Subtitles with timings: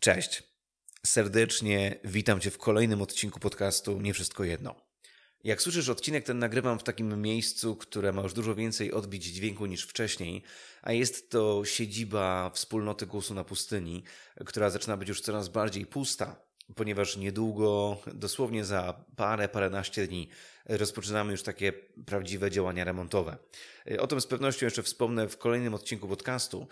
[0.00, 0.42] Cześć.
[1.06, 4.74] Serdecznie witam Cię w kolejnym odcinku podcastu Nie Wszystko Jedno.
[5.44, 9.66] Jak słyszysz, odcinek ten nagrywam w takim miejscu, które ma już dużo więcej odbić dźwięku
[9.66, 10.42] niż wcześniej,
[10.82, 14.02] a jest to siedziba wspólnoty głosu na pustyni,
[14.46, 16.42] która zaczyna być już coraz bardziej pusta,
[16.74, 20.28] ponieważ niedługo, dosłownie za parę, paręnaście dni,
[20.66, 21.72] rozpoczynamy już takie
[22.06, 23.38] prawdziwe działania remontowe.
[23.98, 26.66] O tym z pewnością jeszcze wspomnę w kolejnym odcinku podcastu.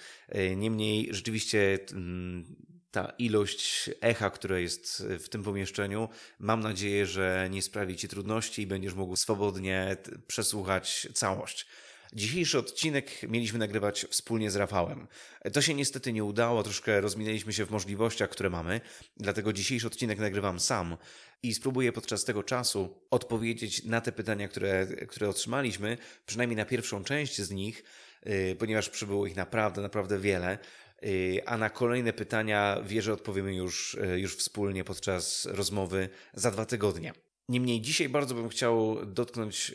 [0.56, 2.56] Niemniej rzeczywiście mm,
[2.90, 6.08] ta ilość echa, które jest w tym pomieszczeniu,
[6.38, 11.66] mam nadzieję, że nie sprawi Ci trudności i będziesz mógł swobodnie przesłuchać całość.
[12.12, 15.06] Dzisiejszy odcinek mieliśmy nagrywać wspólnie z Rafałem.
[15.52, 18.80] To się niestety nie udało, troszkę rozminęliśmy się w możliwościach, które mamy,
[19.16, 20.96] dlatego dzisiejszy odcinek nagrywam sam
[21.42, 27.04] i spróbuję podczas tego czasu odpowiedzieć na te pytania, które, które otrzymaliśmy, przynajmniej na pierwszą
[27.04, 27.84] część z nich,
[28.26, 30.58] yy, ponieważ przybyło ich naprawdę, naprawdę wiele.
[31.02, 36.66] Yy, a na kolejne pytania wierzę odpowiemy już, yy, już wspólnie podczas rozmowy za dwa
[36.66, 37.12] tygodnie.
[37.48, 39.74] Niemniej dzisiaj bardzo bym chciał dotknąć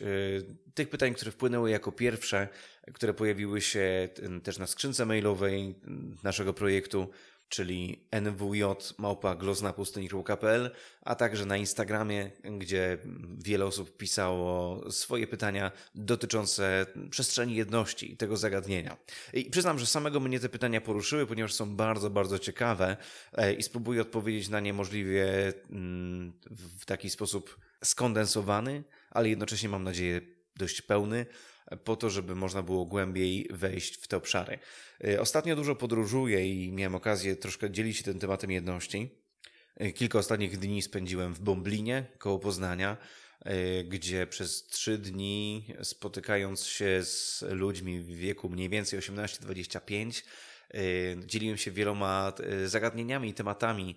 [0.73, 2.48] tych pytań, które wpłynęły jako pierwsze,
[2.94, 4.09] które pojawiły się
[4.44, 5.75] też na skrzynce mailowej
[6.23, 7.09] naszego projektu
[7.49, 12.97] czyli nwj.małpa.gloznapustyni.pl, a także na Instagramie, gdzie
[13.38, 18.97] wiele osób pisało swoje pytania dotyczące przestrzeni jedności i tego zagadnienia.
[19.33, 22.97] I przyznam, że samego mnie te pytania poruszyły, ponieważ są bardzo, bardzo ciekawe
[23.33, 26.33] e, i spróbuję odpowiedzieć na nie możliwie mm,
[26.80, 30.21] w taki sposób skondensowany, ale jednocześnie mam nadzieję
[30.55, 31.25] dość pełny,
[31.83, 34.59] po to, żeby można było głębiej wejść w te obszary.
[35.08, 39.09] Y, ostatnio dużo podróżuję i miałem okazję troszkę dzielić się tym tematem jedności.
[39.81, 42.97] Y, kilka ostatnich dni spędziłem w Bomblinie, koło Poznania,
[43.45, 50.23] y, gdzie przez trzy dni spotykając się z ludźmi w wieku mniej więcej 18-25,
[51.25, 52.33] dzieliłem się wieloma
[52.66, 53.95] zagadnieniami i tematami,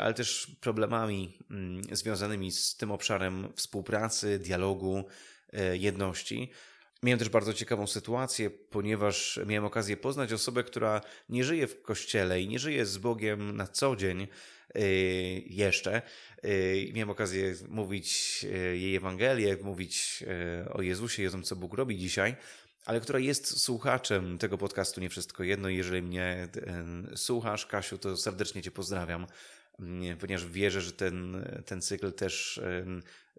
[0.00, 5.04] ale też problemami mm, związanymi z tym obszarem współpracy, dialogu,
[5.72, 6.50] jedności.
[7.02, 12.42] Miałem też bardzo ciekawą sytuację, ponieważ miałem okazję poznać osobę, która nie żyje w kościele
[12.42, 14.28] i nie żyje z Bogiem na co dzień
[14.74, 14.82] yy,
[15.46, 16.02] jeszcze.
[16.42, 20.24] Yy, miałem okazję mówić yy, jej Ewangelię, mówić
[20.70, 22.36] o Jezusie o tym, co Bóg robi dzisiaj,
[22.84, 25.68] ale która jest słuchaczem tego podcastu Nie Wszystko Jedno.
[25.68, 26.48] Jeżeli mnie
[27.16, 29.26] słuchasz, Kasiu, to serdecznie Cię pozdrawiam
[30.20, 32.60] ponieważ wierzę, że ten, ten cykl też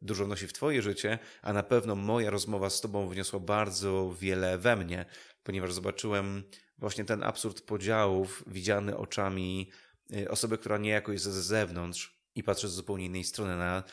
[0.01, 4.57] dużo wnosi w Twoje życie, a na pewno moja rozmowa z Tobą wniosła bardzo wiele
[4.57, 5.05] we mnie,
[5.43, 6.43] ponieważ zobaczyłem
[6.77, 9.71] właśnie ten absurd podziałów widziany oczami
[10.15, 13.83] y, osoby, która niejako jest ze zewnątrz i patrzy z zupełnie innej strony na,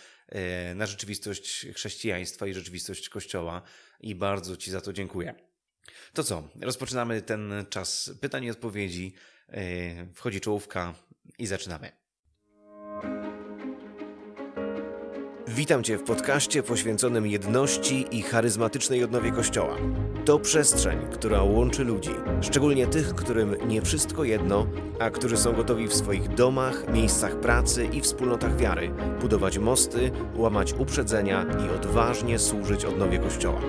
[0.73, 3.63] y, na rzeczywistość chrześcijaństwa i rzeczywistość Kościoła
[4.01, 5.35] i bardzo Ci za to dziękuję.
[6.13, 9.15] To co, rozpoczynamy ten czas pytań i odpowiedzi.
[9.55, 10.95] Y, wchodzi czołówka
[11.39, 12.08] i zaczynamy.
[15.59, 19.77] Witam Cię w podcaście poświęconym jedności i charyzmatycznej odnowie Kościoła.
[20.25, 22.11] To przestrzeń, która łączy ludzi,
[22.41, 24.67] szczególnie tych, którym nie wszystko jedno,
[25.01, 30.73] a którzy są gotowi w swoich domach, miejscach pracy i wspólnotach wiary budować mosty, łamać
[30.73, 33.61] uprzedzenia i odważnie służyć odnowie Kościoła.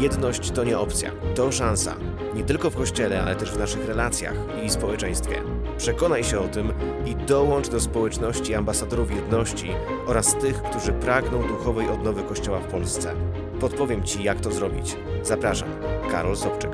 [0.00, 1.96] Jedność to nie opcja, to szansa.
[2.34, 5.42] Nie tylko w Kościele, ale też w naszych relacjach i społeczeństwie.
[5.78, 6.72] Przekonaj się o tym
[7.06, 9.70] i dołącz do społeczności ambasadorów jedności
[10.06, 13.14] oraz tych, którzy pragną duchowej odnowy Kościoła w Polsce.
[13.60, 14.96] Podpowiem Ci, jak to zrobić.
[15.22, 15.68] Zapraszam,
[16.10, 16.70] Karol Sobczyk.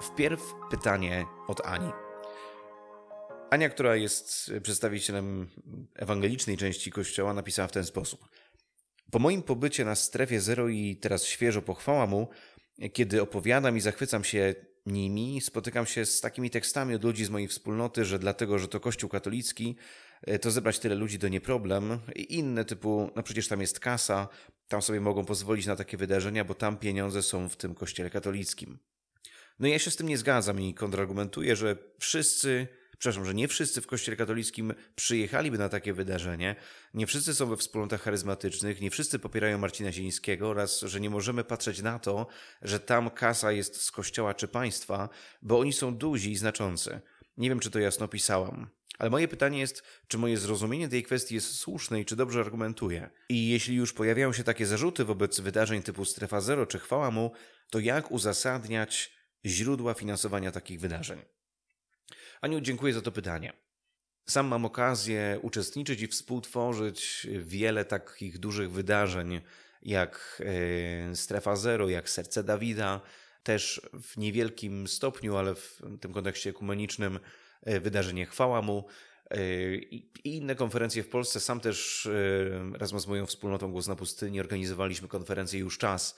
[0.00, 1.92] Wpierw pytanie od Ani.
[3.50, 5.48] Ania, która jest przedstawicielem
[5.94, 8.20] ewangelicznej części Kościoła, napisała w ten sposób–
[9.10, 12.28] po moim pobycie na strefie zero i teraz świeżo pochwała mu,
[12.92, 14.54] kiedy opowiadam i zachwycam się
[14.86, 18.80] nimi, spotykam się z takimi tekstami od ludzi z mojej wspólnoty, że dlatego, że to
[18.80, 19.76] Kościół katolicki,
[20.22, 21.98] e, to zebrać tyle ludzi to nie problem.
[22.16, 24.28] I inne typu, no przecież tam jest kasa,
[24.68, 28.78] tam sobie mogą pozwolić na takie wydarzenia, bo tam pieniądze są w tym Kościele katolickim.
[29.58, 33.80] No ja się z tym nie zgadzam i kontrargumentuję, że wszyscy przepraszam, że nie wszyscy
[33.80, 36.56] w Kościele katolickim przyjechaliby na takie wydarzenie,
[36.94, 41.44] nie wszyscy są we wspólnotach charyzmatycznych, nie wszyscy popierają Marcina Zielińskiego oraz, że nie możemy
[41.44, 42.26] patrzeć na to,
[42.62, 45.08] że tam kasa jest z Kościoła czy państwa,
[45.42, 47.00] bo oni są duzi i znaczący.
[47.36, 48.70] Nie wiem, czy to jasno pisałam.
[48.98, 53.10] Ale moje pytanie jest, czy moje zrozumienie tej kwestii jest słuszne i czy dobrze argumentuję?
[53.28, 57.32] I jeśli już pojawiają się takie zarzuty wobec wydarzeń typu Strefa Zero czy Chwała Mu,
[57.70, 59.12] to jak uzasadniać
[59.46, 61.37] źródła finansowania takich wydarzeń?
[62.40, 63.52] Aniu, dziękuję za to pytanie.
[64.28, 69.40] Sam mam okazję uczestniczyć i współtworzyć wiele takich dużych wydarzeń
[69.82, 70.42] jak
[71.10, 73.00] e, Strefa Zero, jak Serce Dawida,
[73.42, 77.18] też w niewielkim stopniu, ale w tym kontekście ekumenicznym
[77.62, 78.84] e, wydarzenie Chwała Mu
[79.90, 81.40] i inne konferencje w Polsce.
[81.40, 82.08] Sam też
[82.72, 86.16] razem z moją wspólnotą Głos na Pustyni organizowaliśmy konferencję już czas,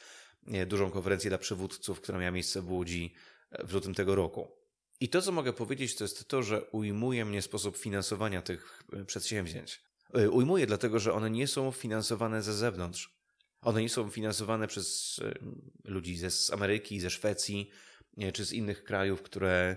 [0.66, 3.14] dużą konferencję dla przywódców, która miała miejsce w Łodzi
[3.64, 4.59] w lutym tego roku.
[5.00, 9.04] I to, co mogę powiedzieć, to jest to, że ujmuje mnie sposób finansowania tych e,
[9.04, 9.80] przedsięwzięć.
[10.14, 13.20] E, ujmuje dlatego, że one nie są finansowane ze zewnątrz.
[13.62, 15.34] One nie są finansowane przez e,
[15.84, 17.70] ludzi z Ameryki, ze Szwecji
[18.32, 19.76] czy z innych krajów, które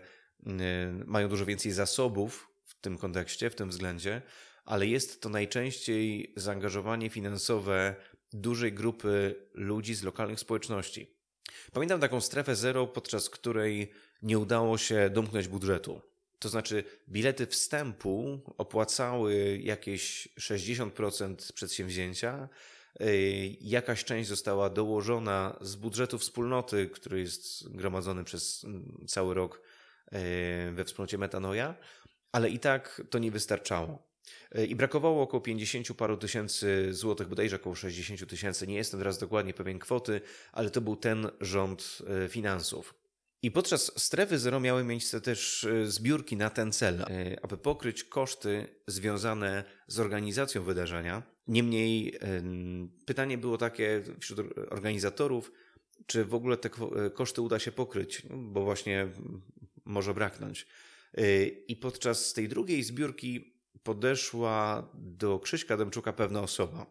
[1.05, 4.21] mają dużo więcej zasobów w tym kontekście, w tym względzie,
[4.65, 7.95] ale jest to najczęściej zaangażowanie finansowe
[8.33, 11.17] dużej grupy ludzi z lokalnych społeczności.
[11.73, 13.91] Pamiętam taką strefę zero, podczas której
[14.21, 16.01] nie udało się domknąć budżetu.
[16.39, 22.49] To znaczy, bilety wstępu opłacały jakieś 60% przedsięwzięcia.
[23.01, 29.61] Y, jakaś część została dołożona z budżetu wspólnoty, który jest gromadzony przez mm, cały rok
[30.07, 31.75] y, we wspólnocie Metanoja,
[32.31, 34.12] ale i tak to nie wystarczało.
[34.57, 38.67] Y, I brakowało około 50 paru tysięcy złotych, bodajże około 60 tysięcy.
[38.67, 40.21] Nie jestem teraz dokładnie pewien kwoty,
[40.51, 43.03] ale to był ten rząd finansów.
[43.43, 47.05] I podczas strefy zero miały miejsce też e, zbiórki na ten cel, e,
[47.41, 51.23] aby pokryć koszty związane z organizacją wydarzenia.
[51.47, 52.19] Niemniej
[53.05, 55.51] pytanie było takie wśród organizatorów,
[56.05, 59.07] czy w ogóle te e, koszty uda się pokryć, no, bo właśnie
[59.85, 60.67] może braknąć.
[61.67, 63.52] I podczas tej drugiej zbiórki
[63.83, 66.85] podeszła do Krzyśka Demczuka pewna osoba.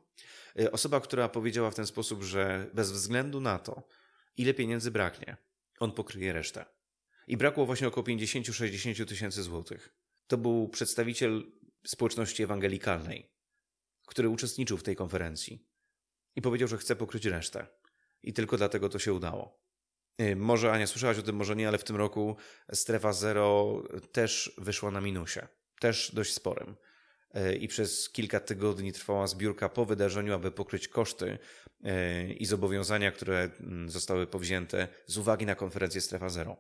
[0.72, 3.88] Osoba, która powiedziała w ten sposób, że bez względu na to,
[4.36, 5.36] ile pieniędzy braknie,
[5.80, 6.64] on pokryje resztę.
[7.26, 9.94] I brakło właśnie około 50-60 tysięcy złotych.
[10.26, 11.52] To był przedstawiciel
[11.86, 13.32] społeczności ewangelikalnej,
[14.06, 15.68] który uczestniczył w tej konferencji
[16.36, 17.66] i powiedział, że chce pokryć resztę.
[18.22, 19.62] I tylko dlatego to się udało.
[20.20, 22.36] Y, może Ania słyszałaś o tym, może nie, ale w tym roku
[22.72, 25.40] strefa zero też wyszła na minusie.
[25.82, 26.76] Też dość sporym.
[27.36, 31.38] Y, I przez kilka tygodni trwała zbiórka po wydarzeniu, aby pokryć koszty
[31.84, 36.56] E, i zobowiązania, które mm, zostały powzięte z uwagi na konferencję Strefa Zero.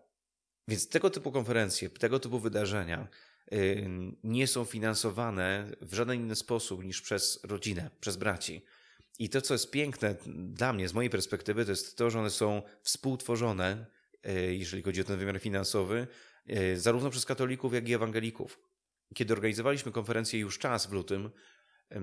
[0.68, 3.08] Więc tego typu konferencje, tego typu wydarzenia
[3.52, 3.56] e,
[4.24, 8.64] nie są finansowane w żaden inny sposób niż przez rodzinę, przez braci.
[9.18, 12.30] I to, co jest piękne dla mnie, z mojej perspektywy, to jest to, że one
[12.30, 13.86] są współtworzone,
[14.22, 16.06] e, jeżeli chodzi o ten wymiar finansowy,
[16.76, 18.58] zarówno przez katolików, jak i ewangelików.
[19.14, 21.30] Kiedy organizowaliśmy konferencję już czas w lutym,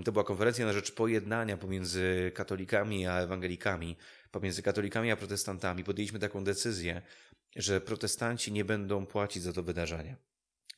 [0.05, 3.97] to była konferencja na rzecz pojednania pomiędzy katolikami a ewangelikami,
[4.31, 5.83] pomiędzy katolikami a protestantami.
[5.83, 7.01] Podjęliśmy taką decyzję,
[7.55, 10.17] że protestanci nie będą płacić za to wydarzenie.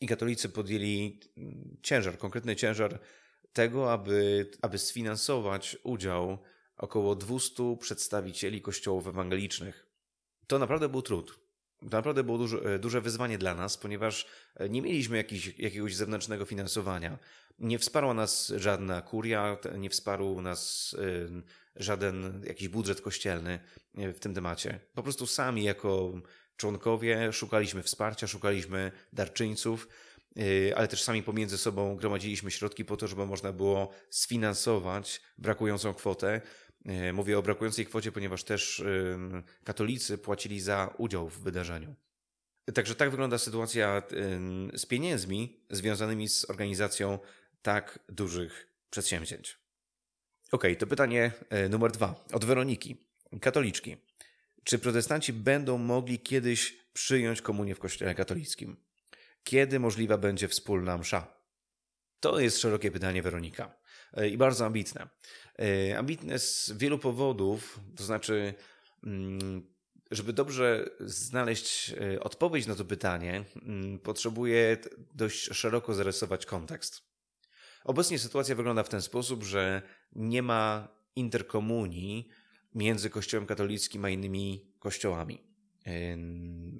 [0.02, 3.00] I katolicy podjęli mm, ciężar, konkretny ciężar
[3.54, 6.38] tego, aby, aby sfinansować udział
[6.78, 9.88] około 200 przedstawicieli kościołów ewangelicznych.
[10.48, 11.41] To naprawdę był trud.
[11.82, 14.28] Naprawdę było duże, duże wyzwanie dla nas, ponieważ
[14.70, 17.20] nie mieliśmy jakiś, jakiegoś zewnętrznego finansowania.
[17.60, 20.96] Nie wsparła nas żadna kuria, nie wsparł nas
[21.76, 23.60] żaden jakiś budżet kościelny
[23.94, 24.80] w tym temacie.
[24.94, 26.14] Po prostu sami jako
[26.58, 29.88] członkowie szukaliśmy wsparcia, szukaliśmy darczyńców,
[30.76, 36.42] ale też sami pomiędzy sobą gromadziliśmy środki po to, żeby można było sfinansować brakującą kwotę.
[37.10, 38.84] Y, mówię o brakującej kwocie, ponieważ też
[39.64, 41.96] katolicy płacili za udział w wydarzeniu.
[42.74, 44.04] Także tak wygląda sytuacja
[44.74, 47.20] z pieniędzmi związanymi z organizacją
[47.62, 49.58] tak dużych przedsięwzięć.
[50.52, 52.98] Ok, to pytanie e, numer dwa od Weroniki,
[53.42, 53.98] katoliczki.
[54.64, 58.78] Czy protestanci będą mogli kiedyś przyjąć komunię w Kościele katolickim?
[59.44, 61.28] Kiedy możliwa będzie wspólna msza?
[62.20, 63.72] To jest szerokie pytanie, Weronika, e,
[64.32, 65.08] i bardzo ambitne.
[65.60, 68.54] E, ambitne z wielu powodów, to znaczy,
[69.04, 69.72] mm,
[70.12, 74.78] żeby dobrze znaleźć odpowiedź na to pytanie, mm, potrzebuję
[75.16, 77.02] dość szeroko zarysować kontekst.
[77.84, 79.82] Obecnie sytuacja wygląda w ten sposób, że
[80.16, 82.30] nie ma interkomunii
[82.76, 85.51] między Kościołem katolickim a innymi kościołami,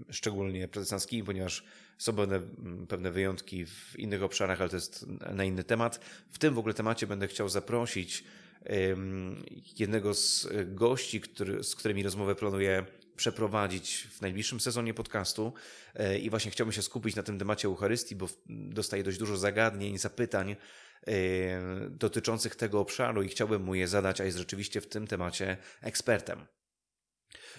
[0.10, 1.64] szczególnie protestanckimi, ponieważ
[1.98, 2.42] są pewne,
[2.88, 6.00] pewne wyjątki w innych obszarach, ale to jest na inny temat.
[6.30, 8.24] W tym w ogóle temacie będę chciał zaprosić
[9.80, 15.54] jednego z gości, który, z którymi rozmowę planuję przeprowadzić w najbliższym sezonie podcastu
[15.96, 19.98] e, i właśnie chciałbym się skupić na tym temacie Eucharystii, bo dostaję dość dużo zagadnień,
[19.98, 20.56] zapytań
[21.90, 26.46] dotyczących tego obszaru i chciałbym mu je zadać, a jest rzeczywiście w tym temacie ekspertem.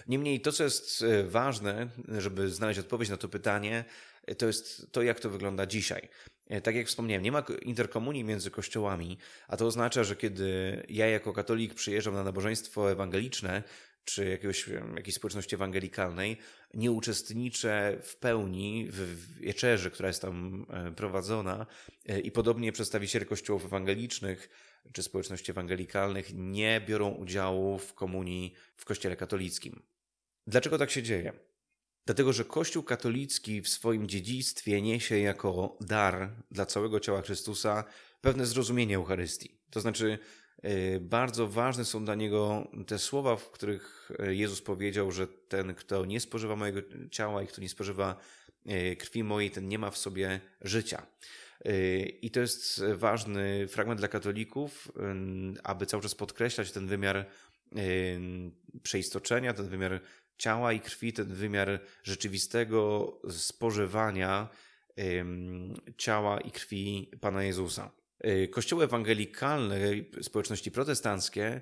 [0.07, 3.85] Niemniej to, co jest e, ważne, żeby znaleźć odpowiedź na to pytanie,
[4.25, 6.09] e, to jest to, jak to wygląda dzisiaj.
[6.49, 11.07] E, tak jak wspomniałem, nie ma interkomunii między kościołami, a to oznacza, że kiedy ja
[11.07, 13.63] jako katolik przyjeżdżam na nabożeństwo ewangeliczne,
[14.05, 16.37] czy jakiegoś, jakiejś społeczności ewangelikalnej,
[16.73, 21.65] nie uczestniczę w pełni w wieczerzy, która jest tam prowadzona
[22.23, 24.49] i podobnie przedstawiciele kościołów ewangelicznych
[24.91, 29.81] czy społeczności ewangelikalnych nie biorą udziału w komunii w kościele katolickim.
[30.47, 31.33] Dlaczego tak się dzieje?
[32.05, 37.83] Dlatego, że Kościół katolicki w swoim dziedzictwie niesie jako dar dla całego ciała Chrystusa
[38.21, 39.59] pewne zrozumienie Eucharystii.
[39.69, 40.19] To znaczy,
[40.65, 45.75] y, bardzo ważne są dla niego te słowa, w których y, Jezus powiedział, że ten,
[45.75, 46.79] kto nie spożywa mojego
[47.11, 48.15] ciała i kto nie spożywa
[48.65, 51.05] y, krwi mojej, ten nie ma w sobie życia.
[52.21, 54.91] I to jest ważny fragment dla katolików,
[55.63, 57.25] aby cały czas podkreślać ten wymiar
[58.83, 60.01] przeistoczenia, ten wymiar
[60.37, 64.49] ciała i krwi, ten wymiar rzeczywistego spożywania
[65.97, 67.91] ciała i krwi Pana Jezusa.
[68.25, 69.79] Y, kościoły ewangelikalne,
[70.21, 71.61] społeczności protestanckie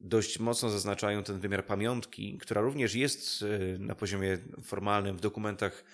[0.00, 5.84] dość mocno zaznaczają ten wymiar pamiątki, która również jest y, na poziomie formalnym w dokumentach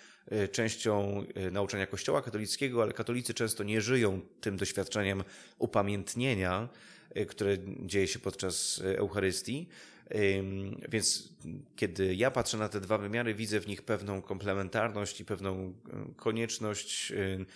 [0.52, 5.24] częścią nauczania Kościoła katolickiego, ale katolicy często nie żyją tym doświadczeniem
[5.58, 6.68] upamiętnienia,
[7.28, 9.68] które dzieje się podczas Eucharystii.
[10.88, 11.28] Więc
[11.76, 15.74] kiedy ja patrzę na te dwa wymiary, widzę w nich pewną komplementarność i pewną
[16.16, 17.12] konieczność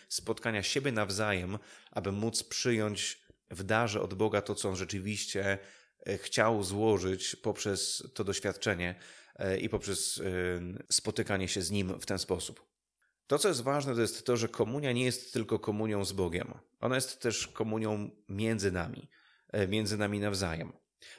[0.09, 1.59] spotkania siebie nawzajem,
[1.91, 5.59] aby móc przyjąć w darze od Boga to, co on rzeczywiście
[6.07, 8.97] e, chciał złożyć poprzez to doświadczenie e,
[9.61, 10.23] i poprzez
[10.91, 12.67] spotykanie się z nim w ten sposób.
[13.27, 16.55] To, co jest ważne, to jest to, że komunia nie jest tylko komunią z Bogiem.
[16.81, 19.09] Ona jest też komunią między nami,
[19.53, 20.73] e, między nami nawzajem.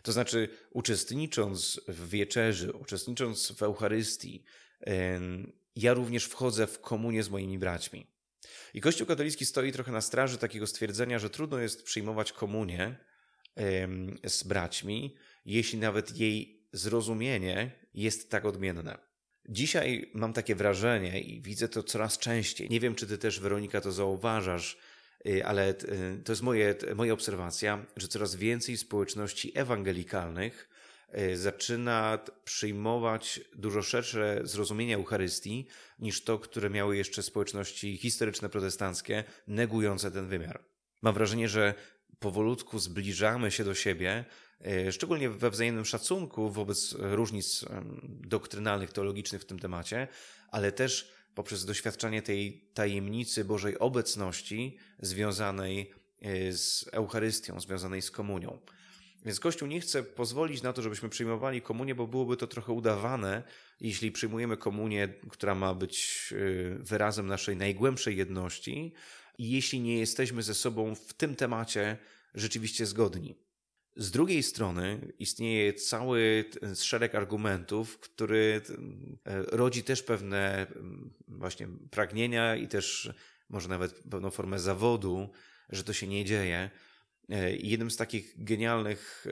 [0.04, 4.44] To znaczy, uczestnicząc w wieczerzy, uczestnicząc w Eucharystii,
[5.76, 8.08] ja również wchodzę w komunię z moimi braćmi.
[8.74, 12.96] I Kościół katolicki stoi trochę na straży takiego stwierdzenia, że trudno jest przyjmować komunię
[14.24, 18.98] z braćmi, jeśli nawet jej zrozumienie jest tak odmienne.
[19.50, 22.70] Dzisiaj mam takie wrażenie i widzę to coraz częściej.
[22.70, 24.78] Nie wiem, czy ty też, Weronika, to zauważasz,
[25.28, 30.70] Y, ale y, to jest moje, moja obserwacja, że coraz więcej społeczności ewangelikalnych
[31.18, 35.68] y, zaczyna przyjmować dużo szersze zrozumienie Eucharystii
[36.00, 40.64] niż to, które miały jeszcze społeczności historyczne protestanckie, negujące ten wymiar.
[41.02, 41.74] Mam wrażenie, że
[42.20, 44.26] powolutku zbliżamy się do siebie,
[44.92, 47.66] szczególnie we wzajemnym szacunku wobec różnic
[48.06, 50.08] doktrynalnych, teologicznych w tym temacie,
[50.52, 58.60] ale też poprzez doświadczanie tej tajemnicy Bożej obecności związanej e, z Eucharystią, związanej z komunią.
[59.26, 63.44] Więc Kościół nie chce pozwolić na to, żebyśmy przyjmowali komunię, bo byłoby to trochę udawane,
[63.82, 66.36] jeśli przyjmujemy komunię, która ma być e,
[66.80, 68.94] wyrazem naszej najgłębszej jedności,
[69.38, 71.98] i jeśli nie jesteśmy ze sobą w tym temacie
[72.34, 73.45] rzeczywiście zgodni.
[73.96, 78.62] Z drugiej strony istnieje cały szereg argumentów, który
[79.26, 80.68] e, rodzi też pewne
[81.28, 83.14] właśnie pragnienia i też
[83.50, 85.30] może nawet pewną formę zawodu,
[85.70, 86.70] że to się nie dzieje.
[87.30, 89.26] E, I jednym z takich genialnych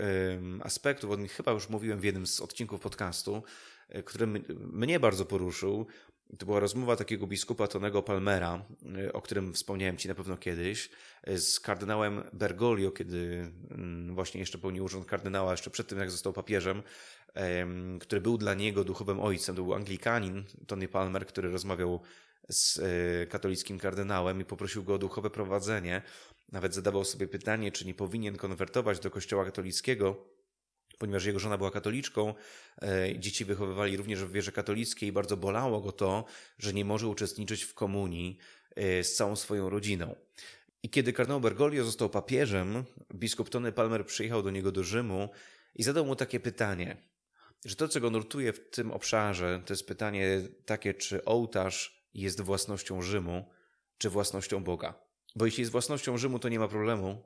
[0.62, 3.44] aspektów, o nich chyba już mówiłem w jednym z odcinków podcastu,
[3.90, 4.28] e, który
[4.58, 5.88] mnie bardzo poruszył,
[6.38, 8.66] to była rozmowa takiego biskupa Tonego Palmera,
[9.08, 10.90] y, o którym wspomniałem Ci na pewno kiedyś,
[11.30, 16.12] y, z kardynałem Bergoglio, kiedy mm, właśnie jeszcze pełnił urząd kardynała, jeszcze przed tym jak
[16.12, 16.84] został papieżem,
[18.00, 19.56] który był dla niego duchowym ojcem.
[19.56, 22.02] To był Anglikanin, Tony Palmer, który rozmawiał
[22.50, 26.02] z y, katolickim kardynałem i poprosił go o duchowe prowadzenie.
[26.52, 30.26] Nawet zadawał sobie pytanie, czy nie powinien konwertować do kościoła katolickiego
[30.98, 32.34] ponieważ jego żona była katoliczką,
[32.82, 36.26] e, dzieci wychowywali również w wierze katolickiej i bardzo bolało go to,
[36.60, 38.38] że nie może uczestniczyć w komunii
[38.76, 40.16] e, z całą swoją rodziną.
[40.84, 42.84] I kiedy kardynał Bergoglio został papieżem,
[43.14, 45.30] biskup Tony Palmer przyjechał do niego do Rzymu
[45.76, 46.98] i zadał mu takie pytanie,
[47.66, 52.42] że to, co go nurtuje w tym obszarze, to jest pytanie takie, czy ołtarz jest
[52.42, 53.50] własnością Rzymu,
[53.98, 54.94] czy własnością Boga.
[55.36, 57.24] Bo jeśli jest własnością Rzymu, to nie ma problemu,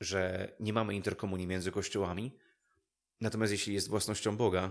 [0.00, 2.38] że nie mamy interkomunii między kościołami,
[3.20, 4.70] Natomiast jeśli jest własnością Boga,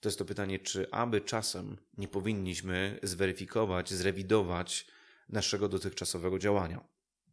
[0.00, 4.86] to jest to pytanie, czy aby czasem nie powinniśmy zweryfikować, zrewidować
[5.28, 6.84] naszego dotychczasowego działania.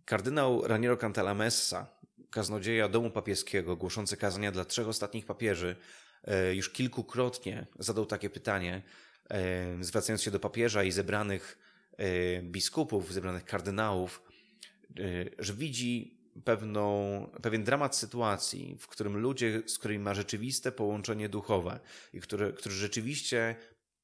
[0.05, 1.87] Kardynał Raniero Cantalamessa,
[2.29, 5.75] kaznodzieja domu papieskiego, głoszący kazania dla trzech ostatnich papieży,
[6.23, 8.81] e, już kilkukrotnie zadał takie pytanie,
[9.29, 11.57] e, zwracając się do papieża i zebranych
[11.97, 14.23] e, biskupów, zebranych kardynałów,
[15.39, 21.79] że widzi pewną, pewien dramat sytuacji, w którym ludzie, z którymi ma rzeczywiste połączenie duchowe
[22.13, 23.55] i które, którzy rzeczywiście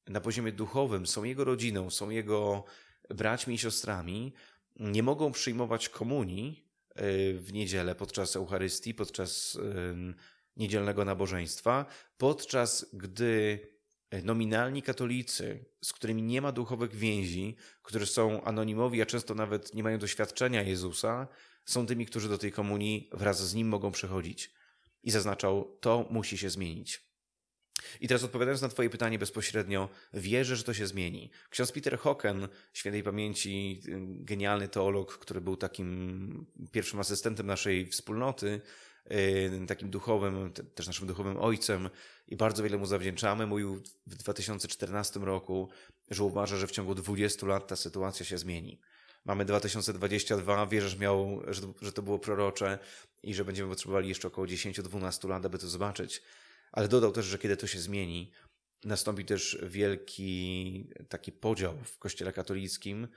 [0.06, 2.64] na poziomie duchowym są jego rodziną, są jego
[3.10, 4.32] braćmi i siostrami,
[4.76, 9.58] nie mogą przyjmować komunii y, w niedzielę podczas Eucharystii, podczas
[10.56, 11.86] niedzielnego nabożeństwa,
[12.16, 13.60] podczas gdy
[14.22, 19.82] nominalni katolicy, z którymi nie ma duchowych więzi, którzy są anonimowi, a często nawet nie
[19.82, 21.28] mają doświadczenia Jezusa,
[21.64, 24.50] są tymi, którzy do tej komunii wraz z nim mogą przychodzić.
[25.02, 27.14] I zaznaczał, to musi się zmienić.
[28.00, 31.30] I teraz odpowiadając na Twoje pytanie bezpośrednio, wierzę, że to się zmieni.
[31.50, 38.60] Ksiądz Peter Hocken, świętej pamięci, genialny teolog, który był takim pierwszym asystentem naszej wspólnoty,
[39.12, 41.90] Y, takim duchowym, też naszym duchowym ojcem
[42.28, 43.46] i bardzo wiele mu zawdzięczamy.
[43.46, 45.68] Mówił w 2014 roku,
[46.10, 48.80] że uważa, że w ciągu 20 lat ta sytuacja się zmieni.
[49.24, 51.42] Mamy 2022, wierzę, że, miał,
[51.82, 52.78] że to było prorocze
[53.22, 56.22] i że będziemy potrzebowali jeszcze około 10-12 lat, aby to zobaczyć.
[56.72, 58.32] Ale dodał też, że kiedy to się zmieni,
[58.84, 63.08] nastąpi też wielki taki podział w Kościele katolickim,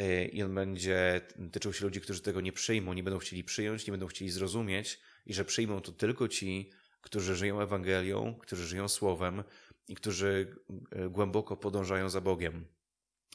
[0.00, 1.20] y, i on będzie
[1.52, 5.00] tyczył się ludzi, którzy tego nie przyjmą, nie będą chcieli przyjąć, nie będą chcieli zrozumieć,
[5.26, 9.44] i że przyjmą to tylko ci, którzy żyją Ewangelią, którzy żyją Słowem
[9.88, 10.56] i którzy
[10.90, 12.64] e, głęboko podążają za Bogiem.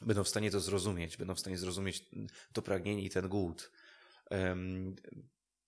[0.04, 2.04] Będą w stanie to zrozumieć, będą w stanie zrozumieć
[2.52, 3.70] to pragnienie i ten głód.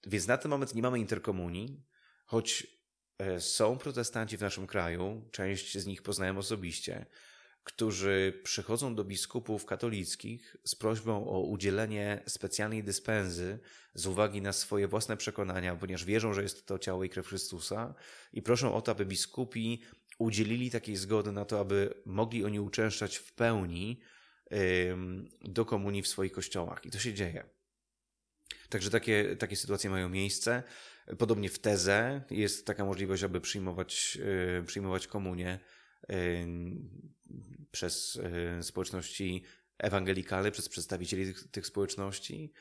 [0.07, 1.83] Więc na ten moment nie mamy interkomunii,
[2.27, 2.67] choć
[3.19, 7.07] e, są protestanci w naszym kraju, część z nich poznałem osobiście,
[7.65, 13.59] którzy przychodzą do biskupów katolickich z prośbą o udzielenie specjalnej dyspensy
[13.95, 17.95] z uwagi na swoje własne przekonania, ponieważ wierzą, że jest to ciało i krew Chrystusa
[18.33, 19.83] i proszą o to, aby biskupi
[20.19, 24.01] udzielili takiej zgody na to, aby mogli oni uczęszczać w pełni
[25.45, 26.87] do komunii w swoich kościołach.
[26.87, 27.45] I to się dzieje.
[28.69, 30.63] Także takie, takie sytuacje mają miejsce.
[31.19, 34.19] Podobnie w tezę jest taka możliwość, aby przyjmować,
[34.67, 35.59] przyjmować komunię
[37.71, 38.21] przez
[38.61, 39.45] społeczności
[39.79, 42.53] ewangelikalne, przez przedstawicieli tych, tych społeczności.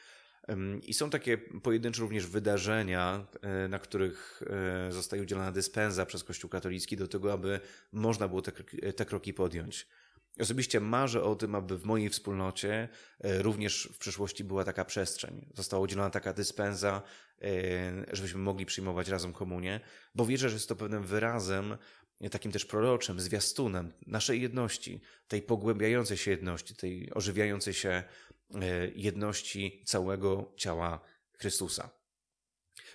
[0.84, 4.44] I są takie pojedyncze również wydarzenia, e, na których
[4.88, 7.60] e, zostaje udzielona dyspensa przez Kościół katolicki do tego, aby
[7.92, 8.52] można było te,
[8.94, 9.88] te kroki podjąć.
[10.40, 12.90] Osobiście marzę o tym, aby w mojej wspólnocie
[13.24, 15.50] również w przyszłości była taka przestrzeń.
[15.54, 17.02] Została udzielona taka dyspensa,
[18.12, 19.80] żebyśmy mogli przyjmować razem komunię,
[20.16, 21.78] bo wierzę, że jest to pewnym wyrazem
[22.32, 28.04] takim też proroczym, zwiastunem naszej jedności, tej pogłębiającej się jedności, tej ożywiającej się e,
[28.96, 31.00] jedności całego ciała
[31.32, 32.05] Chrystusa.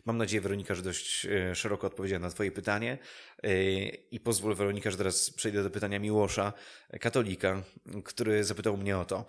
[0.05, 2.99] Mam nadzieję, Weronika, że dość e, szeroko odpowiedziałem na Twoje pytanie
[3.43, 6.53] e, i pozwól, Weronika, że teraz przejdę do pytania Miłosza,
[7.01, 7.63] katolika,
[8.05, 9.25] który zapytał mnie o to.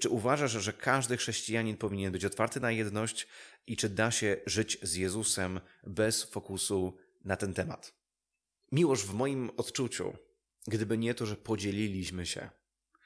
[0.00, 3.26] Czy uważasz, że każdy chrześcijanin powinien być otwarty na jedność
[3.66, 7.94] i czy da się żyć z Jezusem bez fokusu na ten temat?
[8.72, 10.16] Miłość w moim odczuciu,
[10.66, 12.50] gdyby nie to, że podzieliliśmy się,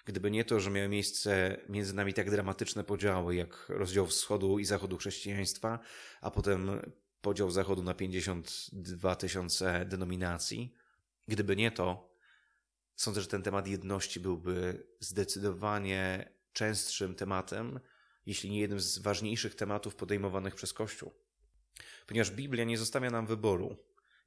[0.07, 4.64] gdyby nie to, że miały miejsce między nami tak dramatyczne podziały, jak rozdział wschodu i
[4.64, 5.79] zachodu chrześcijaństwa,
[6.21, 6.81] a potem
[7.21, 10.75] podział zachodu na 52 tysiące denominacji,
[11.29, 12.14] gdyby nie to,
[12.97, 17.81] sądzę, że ten temat jedności byłby zdecydowanie częstszym tematem,
[18.27, 21.14] jeśli nie jednym z ważniejszych tematów podejmowanych przez Kościół.
[22.07, 23.77] Ponieważ Biblia nie zostawia nam wyboru.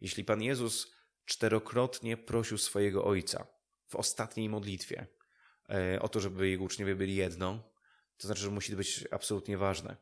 [0.02, 0.92] Jeśli Pan Jezus
[1.26, 3.48] czterokrotnie prosił swojego ojca
[3.88, 5.19] w ostatniej modlitwie
[6.00, 7.64] o to, żeby jego uczniowie byli jedno,
[8.18, 9.98] to znaczy, że musi być absolutnie ważne.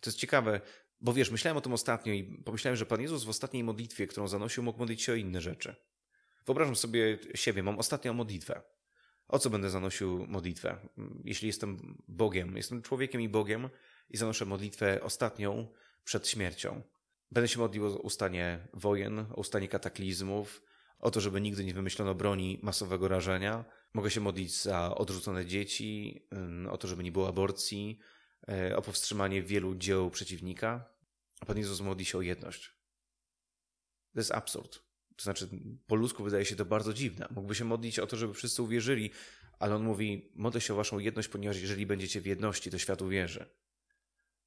[0.00, 0.60] To jest ciekawe,
[1.00, 4.28] bo wiesz, myślałem o tym ostatnio i pomyślałem, że Pan Jezus w ostatniej modlitwie, którą
[4.28, 5.74] zanosił, mógł modlić się o inne rzeczy.
[6.46, 8.62] Wyobrażam sobie siebie, mam ostatnią modlitwę.
[9.28, 10.88] O co będę zanosił modlitwę?
[11.24, 13.68] Jeśli jestem Bogiem, jestem człowiekiem i Bogiem
[14.10, 15.68] i zanoszę modlitwę ostatnią
[16.04, 16.82] przed śmiercią.
[17.30, 20.62] Będę się modlił o ustanie wojen, o ustanie kataklizmów,
[20.98, 23.64] o to, żeby nigdy nie wymyślono broni masowego rażenia.
[23.94, 26.22] Mogę się modlić za odrzucone dzieci,
[26.70, 27.98] o to, żeby nie było aborcji,
[28.48, 30.94] e, o powstrzymanie wielu dzieł przeciwnika.
[31.40, 32.70] A Pan Jezus modli się o jedność.
[34.12, 34.82] To jest absurd.
[35.16, 35.48] To znaczy,
[35.86, 37.28] po ludzku wydaje się to bardzo dziwne.
[37.30, 39.10] Mógłby się modlić o to, żeby wszyscy uwierzyli,
[39.58, 43.02] ale on mówi: modlę się o waszą jedność, ponieważ jeżeli będziecie w jedności, to świat
[43.02, 43.46] uwierzy.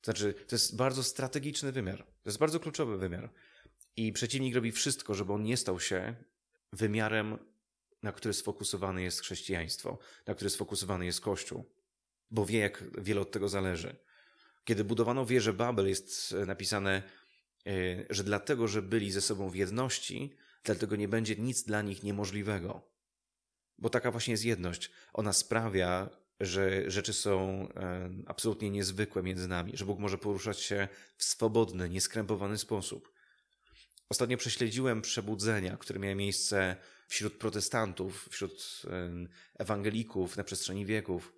[0.03, 1.97] Znaczy, to jest bardzo strategiczny wymiar.
[1.97, 3.29] To jest bardzo kluczowy wymiar.
[3.95, 6.15] I przeciwnik robi wszystko, żeby on nie stał się
[6.73, 7.37] wymiarem,
[8.07, 11.65] na który sfokusowane jest chrześcijaństwo, na który sfokusowany jest Kościół,
[12.31, 13.95] bo wie, jak wiele od tego zależy.
[14.63, 17.03] Kiedy budowano wieżę Babel, jest napisane,
[17.67, 17.71] e,
[18.09, 22.91] że dlatego, że byli ze sobą w jedności, dlatego nie będzie nic dla nich niemożliwego.
[23.77, 24.91] Bo taka właśnie jest jedność.
[25.13, 30.87] Ona sprawia, że rzeczy są e, absolutnie niezwykłe między nami, że Bóg może poruszać się
[31.17, 33.11] w swobodny, nieskrępowany sposób.
[34.09, 36.75] Ostatnio prześledziłem przebudzenia, które miały miejsce
[37.07, 38.81] wśród protestantów, wśród
[39.55, 41.33] ewangelików na przestrzeni wieków.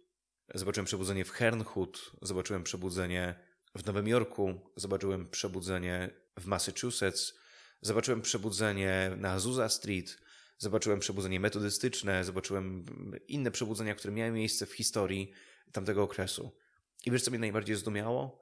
[0.55, 3.35] Zobaczyłem przebudzenie w Hernhut, zobaczyłem przebudzenie
[3.75, 7.33] w Nowym Jorku, zobaczyłem przebudzenie w Massachusetts,
[7.81, 10.19] zobaczyłem przebudzenie na Azusa Street,
[10.57, 12.85] zobaczyłem przebudzenie metodystyczne, zobaczyłem
[13.27, 15.31] inne przebudzenia, które miały miejsce w historii
[15.71, 16.51] tamtego okresu.
[17.05, 18.41] I wiesz, co mnie najbardziej zdumiało?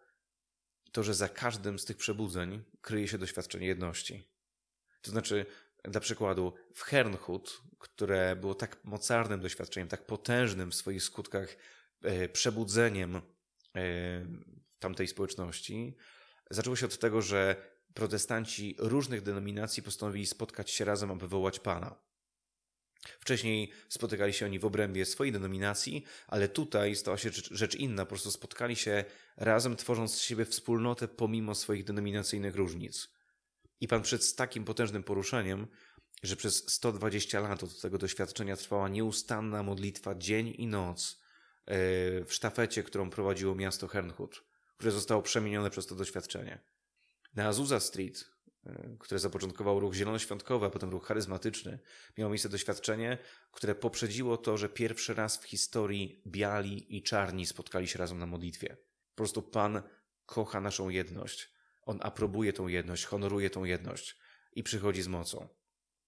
[0.91, 4.29] To, że za każdym z tych przebudzeń kryje się doświadczenie jedności.
[5.01, 5.45] To znaczy,
[5.83, 11.57] dla przykładu, w Hernhut, które było tak mocarnym doświadczeniem, tak potężnym w swoich skutkach
[12.01, 13.21] e, przebudzeniem e,
[14.79, 15.97] tamtej społeczności,
[16.49, 17.55] zaczęło się od tego, że
[17.93, 22.07] protestanci różnych denominacji postanowili spotkać się razem, aby wołać Pana.
[23.19, 28.05] Wcześniej spotykali się oni w obrębie swojej denominacji, ale tutaj stała się rzecz, rzecz inna.
[28.05, 29.05] Po prostu spotkali się
[29.37, 33.09] razem, tworząc z siebie wspólnotę pomimo swoich denominacyjnych różnic.
[33.81, 35.67] I Pan przed takim potężnym poruszeniem,
[36.23, 41.21] że przez 120 lat od tego doświadczenia trwała nieustanna modlitwa dzień i noc
[41.65, 41.75] e,
[42.25, 44.43] w sztafecie, którą prowadziło miasto Hernhut,
[44.77, 46.59] które zostało przemienione przez to doświadczenie.
[47.35, 48.31] Na Azusa Street,
[48.65, 51.79] e, które zapoczątkował ruch zielonoświątkowy, a potem ruch charyzmatyczny,
[52.17, 53.17] miało miejsce doświadczenie,
[53.51, 58.25] które poprzedziło to, że pierwszy raz w historii biali i czarni spotkali się razem na
[58.25, 58.77] modlitwie.
[59.09, 59.81] Po prostu Pan
[60.25, 61.56] kocha naszą jedność.
[61.87, 64.15] On aprobuje tą jedność, honoruje tą jedność
[64.53, 65.47] i przychodzi z mocą.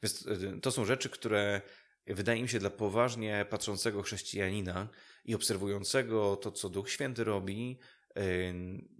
[0.04, 1.62] Więc e, to są rzeczy, które
[2.08, 4.90] wydaje mi się dla poważnie patrzącego chrześcijanina
[5.26, 7.80] i obserwującego to, co Duch Święty robi,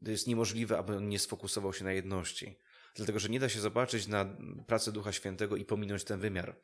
[0.06, 2.56] to jest niemożliwe, aby on nie sfokusował się na jedności.
[2.96, 4.26] Dlatego, że nie da się zobaczyć na
[4.68, 6.56] pracę Ducha Świętego i pominąć ten wymiar.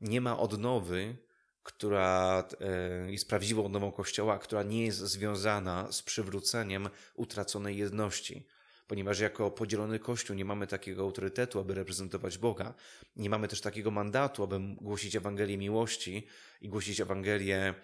[0.00, 1.16] Nie ma odnowy,
[1.62, 8.46] która e, jest prawdziwą odnową Kościoła, która nie jest związana z przywróceniem utraconej jedności.
[8.90, 12.74] Ponieważ jako podzielony Kościół nie mamy takiego autorytetu, aby reprezentować Boga.
[13.16, 16.26] Nie mamy też takiego mandatu, aby głosić Ewangelię miłości
[16.60, 17.74] i głosić Ewangelię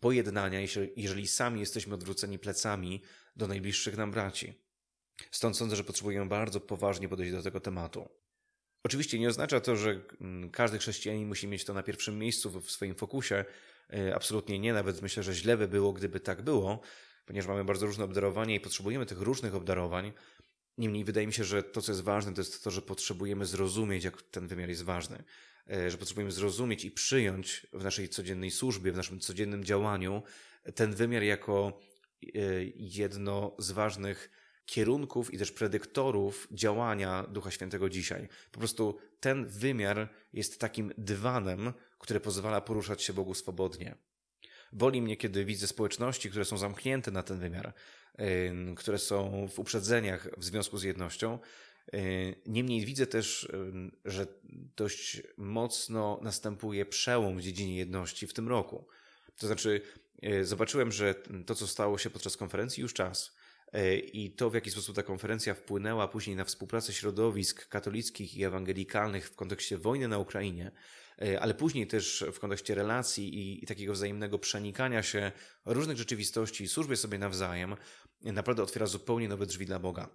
[0.00, 0.60] pojednania,
[0.96, 3.02] jeżeli sami jesteśmy odwróceni plecami
[3.36, 4.54] do najbliższych nam braci.
[5.30, 8.08] Stąd sądzę, że potrzebujemy bardzo poważnie podejść do tego tematu.
[8.84, 12.70] Oczywiście nie oznacza to, że mm, każdy chrześcijanin musi mieć to na pierwszym miejscu w
[12.70, 13.44] swoim fokusie.
[13.92, 16.80] E, absolutnie nie, nawet myślę, że źle by było, gdyby tak było,
[17.26, 20.12] ponieważ mamy bardzo różne obdarowania i potrzebujemy tych różnych obdarowań.
[20.78, 24.04] Niemniej wydaje mi się, że to, co jest ważne, to jest to, że potrzebujemy zrozumieć,
[24.04, 25.24] jak ten wymiar jest ważny.
[25.70, 30.22] E, że potrzebujemy zrozumieć i przyjąć w naszej codziennej służbie, w naszym codziennym działaniu
[30.74, 31.80] ten wymiar jako
[32.22, 32.28] e,
[32.74, 34.30] jedno z ważnych
[34.66, 38.28] kierunków i też predyktorów działania Ducha Świętego dzisiaj.
[38.52, 43.96] Po prostu ten wymiar jest takim dywanem, który pozwala poruszać się Bogu swobodnie.
[44.72, 47.74] Boli mnie, kiedy widzę społeczności, które są zamknięte na ten wymiar,
[48.76, 51.38] które są w uprzedzeniach w związku z jednością.
[52.46, 53.48] Niemniej widzę też,
[54.04, 54.26] że
[54.76, 58.86] dość mocno następuje przełom w dziedzinie jedności w tym roku.
[59.38, 59.80] To znaczy,
[60.22, 61.14] e, zobaczyłem, że
[61.46, 63.36] to, co stało się podczas konferencji, już czas.
[63.76, 68.44] E, I to, w jaki sposób ta konferencja wpłynęła później na współpracę środowisk katolickich i
[68.44, 70.70] ewangelikalnych w kontekście wojny na Ukrainie,
[71.22, 75.32] e, ale później też w kontekście relacji i, i takiego wzajemnego przenikania się
[75.64, 77.76] różnych rzeczywistości i służby sobie nawzajem,
[78.22, 80.08] naprawdę otwiera zupełnie nowe drzwi dla Boga.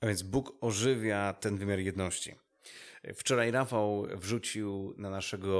[0.00, 2.34] A więc Bóg ożywia ten wymiar jedności.
[3.14, 5.52] Wczoraj Rafał wrzucił na naszego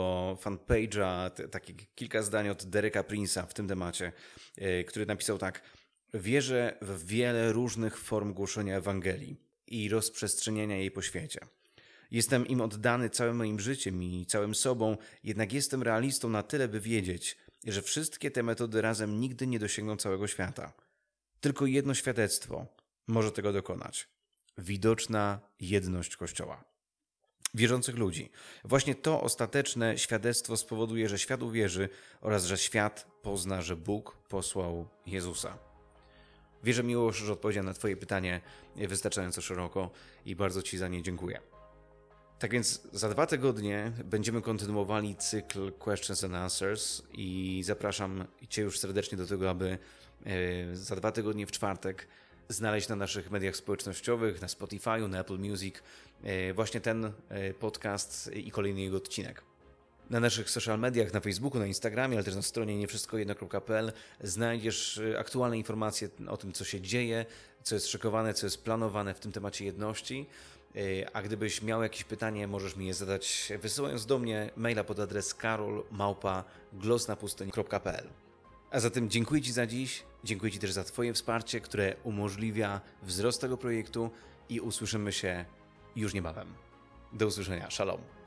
[0.43, 4.13] fanpage'a takie kilka zdań od Dereka Prince'a w tym temacie,
[4.57, 5.63] e, który napisał tak–
[6.15, 11.41] Wierzę w wiele różnych form głoszenia Ewangelii i rozprzestrzeniania jej po świecie.
[12.11, 16.81] Jestem im oddany całym moim życiem i całym sobą, jednak jestem realistą na tyle, by
[16.81, 20.73] wiedzieć, że wszystkie te metody razem nigdy nie dosięgną całego świata.
[21.41, 22.67] Tylko jedno świadectwo
[23.07, 24.09] może tego dokonać.
[24.59, 26.65] Widoczna jedność Kościoła.
[27.55, 28.31] Wierzących ludzi.
[28.65, 31.89] Właśnie to ostateczne świadectwo spowoduje, że świat uwierzy
[32.21, 35.70] oraz że świat pozna, że Bóg posłał Jezusa.
[36.65, 38.41] Wierzę miło, że odpowiedziałem na Twoje pytanie
[38.77, 39.91] wystarczająco szeroko
[40.27, 41.41] i bardzo Ci za nie dziękuję.
[42.39, 48.79] Tak więc za dwa tygodnie będziemy kontynuowali cykl Questions and Answers i zapraszam Cię już
[48.79, 49.79] serdecznie do tego, aby
[50.27, 52.07] e, za dwa tygodnie w czwartek
[52.49, 55.75] znaleźć na naszych mediach społecznościowych, na Spotify, na Apple Music
[56.23, 59.50] e, właśnie ten e, podcast i kolejny jego odcinek.
[60.11, 65.19] Na naszych social mediach, na Facebooku, na Instagramie, ale też na stronie niewszystkojedno.pl znajdziesz y,
[65.19, 67.27] aktualne informacje o tym, co się dzieje,
[67.63, 70.27] co jest szykowane, co jest planowane w tym temacie jedności.
[70.77, 74.99] Y, a gdybyś miał jakieś pytanie, możesz mi je zadać wysyłając do mnie maila pod
[74.99, 78.09] adres karolmałpa.glosnapustyń.pl
[78.71, 83.41] A zatem dziękuję Ci za dziś, dziękuję Ci też za Twoje wsparcie, które umożliwia wzrost
[83.41, 84.11] tego projektu
[84.49, 85.45] i usłyszymy się
[85.97, 86.55] już niebawem.
[87.13, 87.71] Do usłyszenia.
[87.71, 88.20] Shalom.